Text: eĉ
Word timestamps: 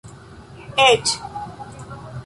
eĉ 0.85 1.13